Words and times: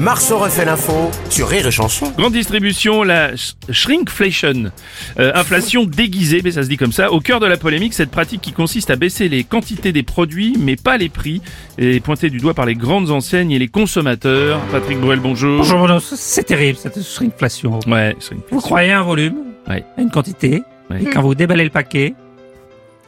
Marceau 0.00 0.38
refait 0.38 0.64
l'info 0.64 1.10
sur 1.28 1.48
Rire 1.48 1.66
et 1.66 1.70
Chanson. 1.72 2.12
Grande 2.16 2.32
distribution, 2.32 3.02
la 3.02 3.32
sh- 3.34 3.54
shrinkflation, 3.70 4.70
Euh, 5.18 5.32
inflation 5.34 5.84
déguisée, 5.84 6.40
mais 6.44 6.52
ça 6.52 6.62
se 6.62 6.68
dit 6.68 6.76
comme 6.76 6.92
ça. 6.92 7.10
Au 7.12 7.18
cœur 7.20 7.40
de 7.40 7.46
la 7.46 7.56
polémique, 7.56 7.94
cette 7.94 8.10
pratique 8.10 8.40
qui 8.40 8.52
consiste 8.52 8.90
à 8.90 8.96
baisser 8.96 9.28
les 9.28 9.42
quantités 9.42 9.90
des 9.90 10.04
produits, 10.04 10.56
mais 10.60 10.76
pas 10.76 10.96
les 10.98 11.08
prix, 11.08 11.42
et 11.78 11.98
pointée 11.98 12.30
du 12.30 12.38
doigt 12.38 12.54
par 12.54 12.66
les 12.66 12.76
grandes 12.76 13.10
enseignes 13.10 13.50
et 13.50 13.58
les 13.58 13.66
consommateurs. 13.68 14.60
Patrick 14.70 15.00
Bruel, 15.00 15.18
bonjour. 15.18 15.58
Bonjour, 15.58 15.78
Bruno. 15.80 15.98
c'est 16.00 16.44
terrible 16.44 16.78
cette 16.80 17.02
shrinkflation. 17.02 17.80
Ouais, 17.88 18.14
shrinkflation. 18.20 18.36
Vous 18.52 18.60
croyez 18.60 18.92
à 18.92 19.00
un 19.00 19.04
volume, 19.04 19.34
Ouais. 19.68 19.84
à 19.96 20.00
une 20.00 20.10
quantité, 20.10 20.62
Ouais. 20.90 21.02
et 21.02 21.06
quand 21.06 21.22
vous 21.22 21.34
déballez 21.34 21.64
le 21.64 21.70
paquet, 21.70 22.14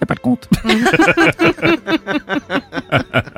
y 0.01 0.03
a 0.03 0.07
pas 0.07 0.15
de 0.15 0.21
compte. 0.21 0.49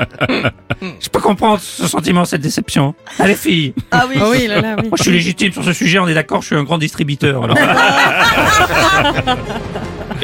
Je 1.03 1.09
peux 1.09 1.21
comprendre 1.21 1.61
ce 1.61 1.87
sentiment, 1.89 2.25
cette 2.25 2.41
déception. 2.43 2.95
Allez 3.19 3.35
filles, 3.35 3.75
Ah 3.91 4.07
oui, 4.09 4.17
oui 4.31 4.47
là, 4.47 4.61
là, 4.61 4.77
oui. 4.79 4.89
moi 4.89 4.97
je 4.97 5.03
suis 5.03 5.13
légitime 5.13 5.53
sur 5.53 5.65
ce 5.65 5.73
sujet, 5.73 5.99
on 5.99 6.07
est 6.07 6.15
d'accord, 6.15 6.43
je 6.43 6.47
suis 6.49 6.57
un 6.57 6.63
grand 6.63 6.79
distributeur. 6.79 7.43
alors. 7.45 7.57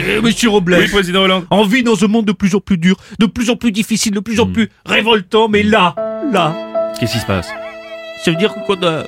Euh, 0.00 0.22
Monsieur 0.22 0.48
Robles, 0.50 0.76
Oui, 0.78 0.88
président 0.88 1.22
Hollande. 1.22 1.44
on 1.50 1.64
vit 1.64 1.82
dans 1.82 2.04
un 2.04 2.06
monde 2.06 2.24
de 2.24 2.30
plus 2.32 2.54
en 2.54 2.60
plus 2.60 2.78
dur, 2.78 2.96
de 3.18 3.26
plus 3.26 3.50
en 3.50 3.56
plus 3.56 3.72
difficile, 3.72 4.12
de 4.12 4.20
plus 4.20 4.38
en 4.38 4.46
Mm. 4.46 4.52
plus 4.52 4.70
révoltant, 4.86 5.48
mais 5.48 5.64
là, 5.64 5.94
là, 6.32 6.54
Qu'est-ce 7.00 7.12
qui 7.14 7.18
se 7.18 7.26
passe? 7.26 7.48
Ça 8.24 8.30
veut 8.30 8.36
dire 8.36 8.54
que 8.54 8.60
quand, 8.66 8.80
euh, 8.84 9.02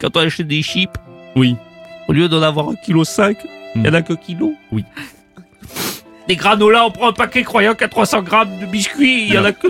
quand 0.00 0.16
on 0.16 0.20
achète 0.20 0.48
des 0.48 0.62
chips, 0.62 0.90
Oui. 1.36 1.56
Au 2.08 2.12
lieu 2.12 2.28
d'en 2.28 2.42
avoir 2.42 2.68
un 2.70 2.74
kilo 2.74 3.04
5, 3.04 3.36
il 3.76 3.84
y 3.86 3.88
en 3.88 3.94
a 3.94 4.02
que 4.02 4.14
kilo. 4.14 4.54
Oui. 4.72 4.84
Des 6.26 6.34
granolas, 6.36 6.84
on 6.86 6.90
prend 6.90 7.08
un 7.10 7.12
paquet 7.12 7.42
croyant 7.44 7.74
qu'à 7.74 7.86
300 7.88 8.22
grammes 8.22 8.58
de 8.60 8.66
biscuits, 8.66 9.26
il 9.28 9.34
y 9.34 9.38
en 9.38 9.44
a 9.44 9.52
que... 9.52 9.68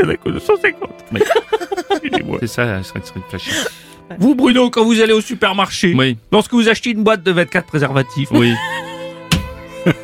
Il 0.00 0.06
y 0.06 0.08
en 0.08 0.10
a 0.12 0.16
que 0.16 0.28
250. 0.30 0.90
Oui. 1.12 1.20
C'est 2.40 2.46
ça, 2.46 2.64
la 2.64 2.82
shrinkflation. 2.82 3.52
Vous, 4.18 4.34
Bruno, 4.34 4.70
quand 4.70 4.84
vous 4.84 5.00
allez 5.00 5.12
au 5.12 5.20
supermarché, 5.20 5.94
Oui, 5.96 6.16
lorsque 6.32 6.52
vous 6.52 6.68
achetez 6.68 6.90
une 6.90 7.04
boîte 7.04 7.22
de 7.22 7.30
24 7.30 7.66
préservatifs 7.66 8.28
oui. 8.32 8.52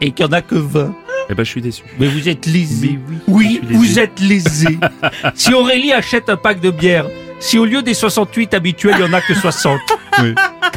et 0.00 0.10
qu'il 0.12 0.24
n'y 0.26 0.30
en 0.30 0.32
a 0.36 0.40
que 0.42 0.54
20, 0.54 0.94
Eh 1.30 1.34
ben, 1.34 1.44
je 1.44 1.50
suis 1.50 1.60
déçu. 1.60 1.82
mais 1.98 2.06
vous 2.08 2.28
êtes 2.28 2.46
lésé. 2.46 2.92
Mais 2.92 2.98
oui. 3.08 3.16
Oui, 3.28 3.60
Je 3.62 3.66
suis 3.66 3.76
vous 3.76 3.82
lésé. 3.82 4.00
êtes 4.02 4.20
lésé. 4.20 4.78
si 5.34 5.54
Aurélie 5.54 5.92
achète 5.92 6.28
un 6.30 6.36
pack 6.36 6.60
de 6.60 6.70
bière, 6.70 7.06
si 7.40 7.58
au 7.58 7.64
lieu 7.64 7.82
des 7.82 7.94
68 7.94 8.54
habituels, 8.54 8.94
il 8.98 9.04
n'y 9.04 9.10
en 9.10 9.12
a 9.12 9.20
que 9.20 9.34
60, 9.34 9.78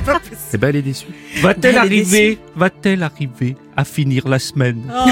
pas. 0.05 0.21
Eh 0.53 0.57
ben, 0.57 0.69
elle 0.69 0.77
est 0.77 0.81
déçue. 0.81 1.07
Va-t-elle 1.41 1.77
arriver, 1.77 2.39
va-t-elle 2.55 3.03
arriver 3.03 3.57
à 3.75 3.83
finir 3.83 4.27
la 4.27 4.39
semaine? 4.39 4.81
Oh. 4.89 5.09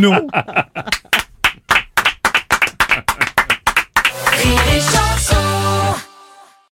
Non. 0.00 0.26